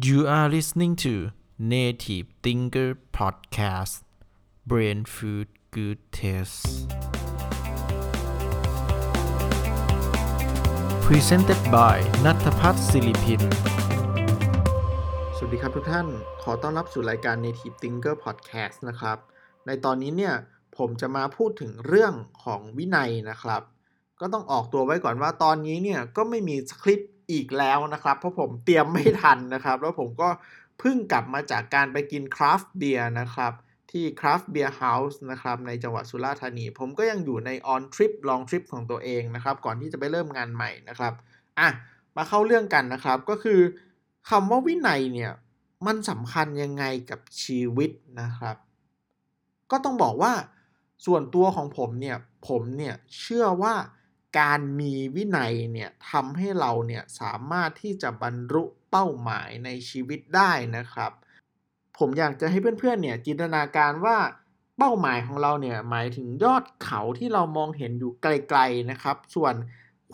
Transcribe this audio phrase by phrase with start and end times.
[0.00, 4.02] You are listening to Native Thinker Podcast
[4.64, 6.86] Brain Food Good Taste
[11.06, 13.42] Presented by นัทพัฒน์ศิริพิน
[15.36, 16.06] สวัสดีครับทุกท่าน
[16.42, 19.18] ขอต้อนรับสู่รายการ Native Thinker Podcast นะครับ
[19.66, 20.34] ในตอนนี้เนี่ย
[20.76, 22.12] ผมจะมาพูดถึงเรื่อง
[22.44, 23.62] ของวินัยนะครับ
[24.20, 30.28] ก็ต้องออกตัวไว้ก่อนว่าตอนนี้เนี่ย ก็ไม่มีสคริปต์ อีกแล้วนะครับ เพราะผมเตรียมไม่ทันนะครับ แล้วผมก็
[30.78, 33.52] เพิ่งกลับมาจากการไปกินคราฟต์เบียร์นะครับ
[33.90, 41.12] ที่ Craft Beer House นะครับในจังหวัดสุราษฎร์ธานี ผมก็ยังอยู่ใน on trip long trip ของตัวเองนะครับ ก่อนที่จะไปเริ่มงานใหม่นะครับ
[41.58, 41.68] อะ
[42.16, 43.60] มาเข้าเรื่องกันนะครับก็คือ
[44.30, 45.32] คำว่าวินัยเนี่ย
[45.86, 48.56] มันสำคัญยังไงกับชีวิตนะครับ
[49.70, 50.32] ก็ต้องบอกว่า
[51.06, 52.16] ส่วนตัวของผมเนี่ย
[52.48, 53.74] ผมเนี่ยเชื่อว่า
[54.38, 61.12] การมีวินัยเนี่ยทำให้เราเนี่ยสามารถที่จะบรรลุเป้าหมายในชีวิตได้นะครับ
[61.98, 64.16] ผมอยากจะให้เพื่อนๆเนี่ยจินตนาการว่า
[64.78, 69.54] เป้าหมายของเราเนี่ยหมายถึงยอดเขาที่เรามองเห็นอยู่ไกลๆนะครับ ส่วน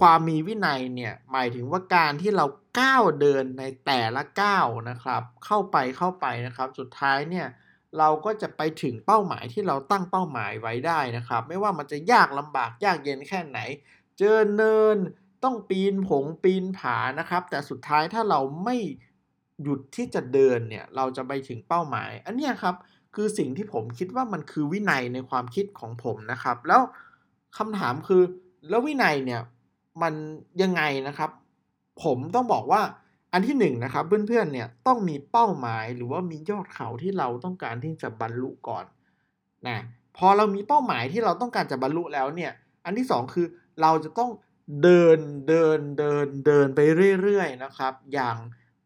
[0.00, 2.46] ความมีวินัยเนี่ยหมายถึงว่าการที่เรา
[2.80, 7.46] ก้าวเดินในแต่ละก้าวนะครับ เข้าไปเข้าไปนะครับ สุดท้ายเนี่ย
[7.98, 13.58] เราก็จะไปถึงเป้าหมายที่เราตั้งเป้าหมายไว้ได้นะครับ ไม่ว่ามันจะยากลำบากยากเย็นแค่ไหน
[14.18, 14.96] เจอเนิน
[15.44, 18.76] ต้องปีนผงปีนผานะครับ แต่สุดท้ายถ้าเราไม่
[19.62, 22.74] หยุดที่จะเดินเนี่ยเราจะไปถึงเป้าหมาย อันนี้ครับ
[23.14, 26.80] คือสิ่งที่ผมคิดว่ามันคือวินัยในความคิดของผมนะครับ แล้ว
[27.58, 28.22] คำถามคือ
[28.68, 29.40] แล้ววินัยเนี่ย
[30.02, 30.14] มัน
[30.62, 31.30] ยังไงนะครับ
[32.02, 32.82] ผมต้องบอกว่า
[33.32, 38.84] อันที่หนึ่งนะครับเพื่อนๆเนี่ยต้องมีเป้าหมายหรือว่ามียอดเขาที่เราต้องการที่จะบรรลุก่อน
[39.68, 39.78] นะ
[40.16, 42.52] พอเรามีเป้าหมายที่เราต้องการจะบรรลุแล้วเนี่ย
[42.84, 43.46] อันที่สองคือ
[43.82, 44.30] เราจะต้อง
[44.82, 46.80] เดินเดินเดินเดินไป
[47.22, 48.36] เรื่อยๆนะครับ อย่าง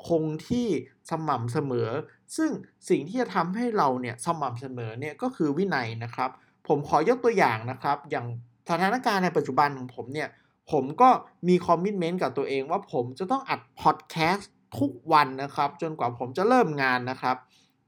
[0.07, 0.67] คงที่
[1.11, 1.89] สม่ำเสมอ
[2.37, 2.51] ซึ่ง
[2.89, 6.31] สิ่งที่จะทำให้เราเนี่ยสม่ำเสมอเนี่ยก็คือวินัยนะครับ
[6.69, 8.27] ผมขอยกตัวอย่างนะครับ อย่าง
[8.71, 10.29] สถานการณ์ในปัจจุบันของผมเนี่ย
[10.71, 11.11] ผมก็
[11.49, 17.37] มีคอมมิชเมนต์กับตัวเองว่าผมจะต้องอัดพอดแคสต์ทุกวันนะครับ จนกว่าผมจะเริ่มงานนะครับ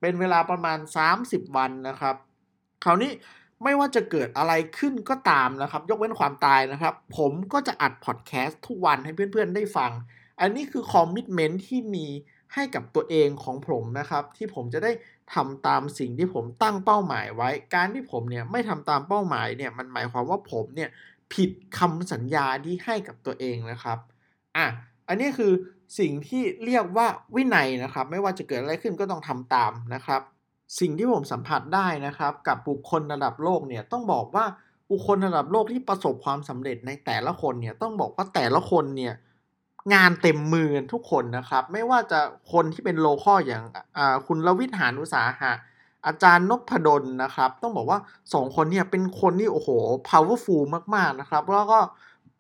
[0.00, 0.78] เป็นเวลาประมาณ
[1.17, 2.17] 30 วันนะครับ
[2.84, 3.11] คราวนี้
[3.62, 9.93] ไม่ว่าจะเกิดอะไรขึ้นก็ตามนะครับ ยกเว้นความตายนะครับ ผมก็จะอัดพอดแคสต์ทุกวันให้เพื่อนๆได้ฟัง
[10.41, 12.06] อันนี้คือคอมมิชเมนต์ที่มี
[12.54, 14.93] ให้กับตัวเองของผมนะครับ ที่ผมจะได้
[15.34, 20.91] ทำตามสิ่งที่ผมตั้งเป้าหมายไว้ การที่ผมเนี่ยไม่ทำตามเป้าหมายเนี่ยมันหมายความว่าผมเนี่ย
[21.34, 23.99] ผิดคำสัญญาที่ให้กับตัวเองนะครับ
[24.56, 24.66] อะ
[25.09, 25.53] อันนี้คือ
[25.99, 30.22] สิ่งที่เรียกว่าวินัยนะครับ ไม่ว่าจะเกิดอะไรขึ้นก็ต้องทำตามนะครับ
[30.78, 34.44] สิ่งที่ผมสัมผัสได้นะครับ กับบุคคลระดับโลกเนี่ยต้องบอกว่า
[34.91, 39.14] บุคคลระดับโลกที่ประสบความสำเร็จในแต่ละคนเนี่ยต้องบอกว่าแต่ละคนเนี่ย
[39.94, 42.20] งานเต็มมือทุกคนนะครับ ไม่ว่าจะ
[42.53, 43.64] คนที่เป็นโลคอลอย่าง
[44.26, 45.53] คุณลวิทหานุสาหะ
[46.06, 47.98] อาจารย์นพดลนะครับ ต้องบอกว่า
[48.34, 49.69] สองคนเนี่ยเป็นคนที่โอ้โห
[50.10, 50.64] powerful
[50.94, 51.81] มากๆนะครับ แล้วก็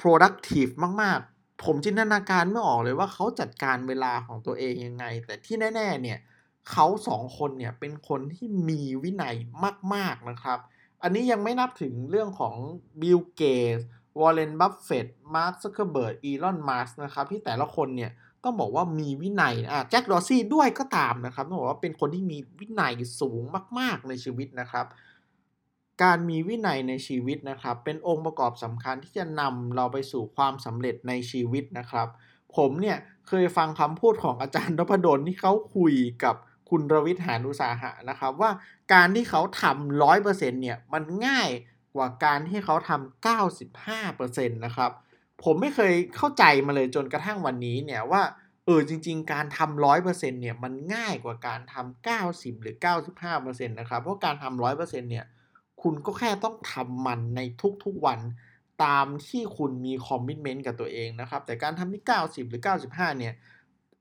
[0.00, 6.18] productive มากๆ ผมจินตนาการไม่ออกเลยว่าเขาจัดการเวลาของตัวเองยังไง แต่ที่แน่ ๆ เนี่ย
[6.70, 9.36] เขาสองคนเนี่ยเป็นคนที่มีวินัย
[9.94, 10.58] มาก ๆนะครับ
[11.02, 12.54] อันนี้ยังไม่นับถึงเรื่องของ
[13.00, 13.78] Bill Gates
[14.20, 18.10] Warren Buffett Mark Zuckerberg Elon Musk นะครับที่แต่ละคนเนี่ย
[18.44, 23.42] ต้องบอกว่ามีวินัยอะ Jack Dorsey ด้วยก็ตามนะครับต้องบอกว่าเป็นคนที่มีวินัยสูง
[23.78, 24.86] มาก ๆ ในชีวิตนะครับ
[26.02, 32.08] การมีวินัยในชีวิตนะครับ เป็นองค์ประกอบสำคัญที่จะนำเราไปสู่ความสำเร็จในชีวิตนะครับ
[32.56, 32.96] ผมเนี่ย
[33.28, 35.94] เคยฟังคำพูดของอาจารย์นพดลที่เขาคุย
[36.24, 36.36] กับ
[36.70, 38.50] คุณรวิทย์หานุสาหะนะครับว่า
[38.92, 41.48] การที่เขาทำร้อยเปอร์เซ็นเนี่ยมันง่าย
[41.94, 44.90] กว่าการที่เขาทำเก้าสิบห้าเปอร์เซ็นต์นะครับ
[45.42, 48.22] ผมไม่เคยเข้าใจมาเลยจนกระทั่งวันนี้เนี่ยว่า
[48.64, 55.24] เออจริง ๆ การทำร้อยเปอร์เซ็นต์เนี่ยมันง่ายกว่าการทำเก้าสิบหรือเก้าสิบห้าเปอร์เซ็นต์นะครับเพราะการทำร้อยเปอร์เซ็นต์เนี่ย
[55.82, 57.40] คุณก็แค่ต้องทำมันใน
[57.84, 58.20] ทุกๆวัน
[58.84, 63.34] ตามที่คุณมี commitment กับตัวเองนะครับแต่การทำที่เก้าสิบหรือเก้าสิบห้าเนี่ย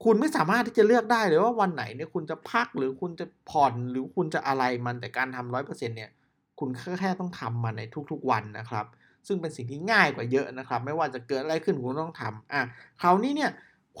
[0.04, 6.10] คุณไม่สามารถที่จะเลือกได้เลยว่าวันไหนเนี่ยคุณจะพักหรือคุณจะผ่อนหรือคุณจะอะไรมันแต่การทำร้อยเปอร์เซ็นเนี่ย
[6.58, 8.86] คุณแค่แค่ต้องทำมันในทุกๆวันนะครับ
[9.26, 12.62] ซึ่งเป็นสิ่งที่ง่ายกว่าเยอะนะครับ ไม่ว่าจะเกิดอะไรขึ้นคุณต้องทำอะ
[13.00, 13.50] คราวนี้เนี่ย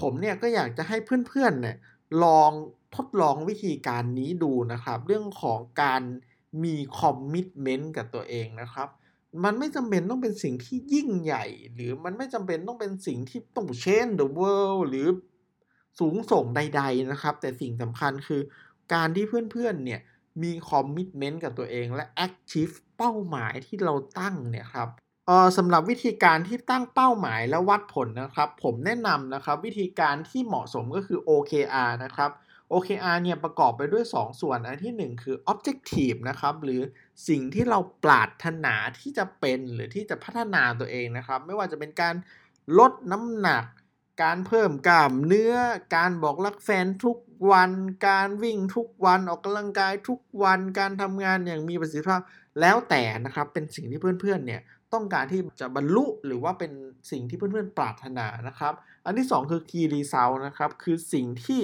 [0.00, 0.96] ผมเนี่ยก็อยากจะให้
[1.28, 1.76] เพื่อนๆเนี่ย
[2.24, 2.50] ลอง
[2.96, 6.02] ทดลองวิธีการนี้ดูนะครับ เรื่องของการ
[6.64, 8.88] มี commitment กับตัวเองนะครับ
[9.44, 15.06] มันไม่จำเป็นต้องเป็นสิ่งที่ยิ่งใหญ่ หรือมันไม่จำเป็นต้องเป็นสิ่งที่ต้อง change the world หรือ
[15.98, 18.42] สูงส่งใด ๆนะครับ แต่สิ่งสำคัญคือ
[18.94, 20.00] การที่เพื่อนๆเนี่ย
[20.42, 24.88] มี commitment กับตัวเองและ achieve เป้าหมายที่เราตั้งเนี่ยครับ
[25.26, 32.30] เออสำหรับวิธีการที่ตั้งเป้าหมายและวัดผลนะครับ ผมแนะนำนะครับวิธีการที่เหมาะสมก็คือ OKR นะครับ
[32.72, 36.80] OKR เนี่ยประกอบไปด้วย 2 ส่วนอันที่ 1 คือ objective นะครับหรือ
[37.28, 42.14] สิ่งที่เราปรารถนาที่จะเป็นหรือที่จะพัฒนาตัวเองนะครับ ไม่ว่าจะเป็นการ
[42.78, 43.64] ลดน้ำหนัก
[44.22, 45.54] การเพิ่มกล้ามเนื้อ
[45.96, 47.16] การบอกรักแฟนทุก
[47.50, 47.70] วัน
[48.08, 52.20] การวิ่งทุกวันออกกำลังกายทุกวัน การทำงานอย่างมีประสิทธิภาพ
[52.60, 54.60] แล้วแต่นะครับเป็นสิ่งที่เพื่อนๆเนี่ย
[54.92, 56.72] ต้องการที่จะบรรลุหรือว่าเป็น
[57.10, 58.72] สิ่งที่เพื่อนๆปรารถนานะครับ
[59.04, 61.62] อันที่ 2 คือ key result นะครับคือสิ่งที่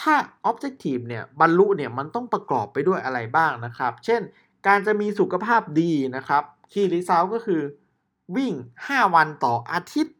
[0.00, 0.14] ถ้า
[0.50, 4.20] objective เนี่ยบรรลุเนี่ยมันต้องประกอบไปด้วยอะไรบ้างนะครับ เช่น
[4.66, 6.42] การจะมีสุขภาพดีนะครับ
[6.72, 7.62] key result ก็คือ
[8.36, 8.52] วิ่ง
[8.86, 10.16] 5 วันต่ออาทิตย์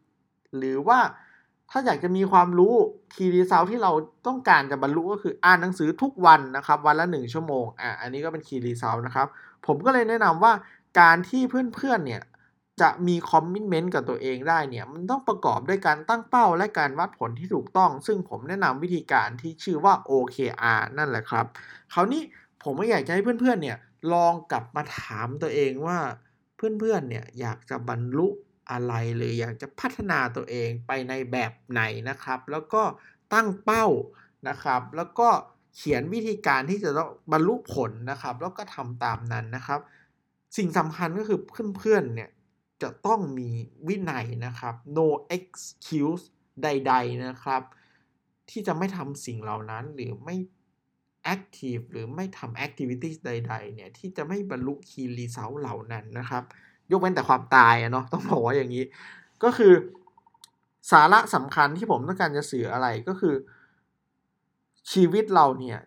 [0.57, 0.99] หรือว่า
[1.75, 2.73] ถ้าอยากจะมีความรู้
[3.13, 3.91] key result ที่เรา
[4.27, 9.27] ต้องการจะบรรลุก็คืออ่านหนังสือทุกวันนะครับ วันละ 1 ชั่วโมงอะอันนี้ก็เป็น key result นะครับ
[9.65, 10.53] ผมก็เลยแนะนำว่า
[10.99, 11.41] การที่
[11.75, 12.23] เพื่อนๆเนี่ย
[12.81, 21.45] จะมีคอมมิชเมนต์กับตัวเองได้เนี่ยมันต้องประกอบด้วยการตั้งเป้าและการวัดผลที่ถูกต้อง ซึ่งผมแนะนำวิธีการที่ชื่อว่า OKR นั่นแหละครับ
[21.93, 22.21] คราวนี้
[22.63, 23.77] ผมก็อยากจะให้เพื่อนๆเนี่ย
[24.13, 25.99] ลองกลับมาถามตัวเองว่า
[26.55, 28.27] เพื่อนๆเนี่ยอยากจะบรรลุ
[28.71, 32.83] อะไรหรืออยากจะพัฒนาตัวเองไปในแบบไหนนะครับ แล้วก็
[33.33, 33.85] ตั้งเป้า
[34.49, 35.29] นะครับ แล้วก็
[35.75, 39.79] เขียนวิธีการที่จะต้องบรรลุผลนะครับ แล้วก็ทำตามนั้นนะครับ
[40.57, 41.39] สิ่งสำคัญก็คือ
[41.77, 42.29] เพื่อนๆเนี่ย
[42.81, 43.49] จะต้องมี
[43.87, 46.23] วินัยนะครับ no excuse
[46.63, 47.61] ใด ๆนะครับ
[48.49, 50.35] ที่จะไม่ทำสิ่งเหล่านั้นหรือไม่
[51.33, 56.43] active หรือไม่ทำ activities ใด ๆ เนี่ย ที่จะไม่บรรลุ key result เหล่านั้นนะครับ
[56.91, 58.83] ยกเว้นแต่ความตายอะเนาะต้องบอกว่าอย่างนี้
[59.43, 59.73] ก็คือ
[60.91, 63.35] สาระสำคัญที่ผมต้องการจะสื่ออะไรก็คือ
[64.91, 65.79] ชีวิตเราเนี่ย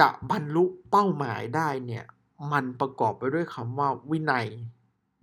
[0.00, 2.04] จะบรรลุเป้าหมายได้เนี่ย
[2.52, 4.46] มันประกอบไปด้วยคำว่าวินัย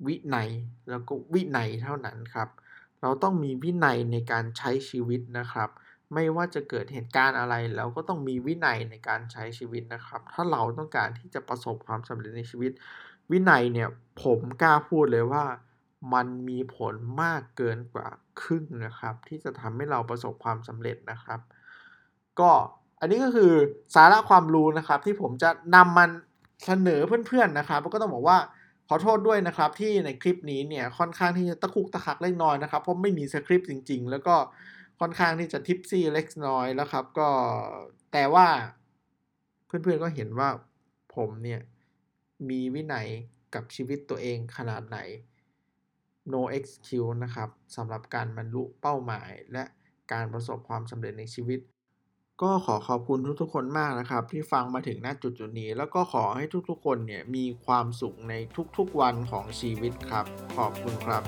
[0.08, 0.50] วินัย
[0.90, 2.50] แล้วก็วินัยเท่านั้นครับ
[3.02, 5.70] เราต้องมีวินัยในการใช้ชีวิตนะครับ
[6.14, 12.72] ไม่ว่าจะเกิดเหตุการณ์อะไรเราก็ต้องมีวินัยในการใช้ชีวิตนะครับ ถ้าเราต้องการที่จะประสบความสำเร็จในชีวิต
[13.32, 13.90] วินัยเนี่ย
[14.24, 15.46] ผมกล้าพูดเลยว่า
[16.14, 18.08] มันมีผลมากเกินกว่า
[18.42, 21.40] ครึ่งนะครับ ที่จะทำให้เราประสบความสำเร็จนะครับ
[22.40, 22.52] ก็
[23.00, 23.52] อันนี้ก็คือ
[23.96, 26.10] สาระความรู้นะครับ ที่ผมจะนำมัน
[26.66, 28.38] เสนอเพื่อนๆนะครับก็ต้องบอกว่า
[28.88, 34.36] ขอโทษด้วยนะครับที่ในคลิปนี้เนี่ยค่อนข้างที่จะตะคุกตะคักเล็กน้อยนะครับเพราะไม่มีสคริปต์จริง ๆ แล้วก็
[35.00, 37.30] ค่อนข้างที่จะทิปซี่เล็กน้อยแล้วครับ ก็
[38.14, 38.48] แต่ว่า
[39.66, 40.50] เพื่อนๆก็เห็นว่า
[41.16, 41.62] ผมเนี่ย
[42.50, 43.08] มีวินัย
[43.54, 44.98] กับชีวิตตัวเองขนาดไหน
[46.34, 49.64] no excuse นะครับสำหรับการบรรลุเป้าหมาย และ
[50.12, 51.60] การประสบความสำเร็จในชีวิต
[52.42, 58.34] ก็ขอขอบคุณทุกๆ คนมากนะครับ ที่ฟังมาถึงณจุดจุดนี้ แล้วก็ขอให้ทุกๆ คนเนี่ยมีความสุขใน
[58.78, 60.26] ทุกๆ วันของชีวิตครับ
[60.58, 61.24] ขอบคุณครับ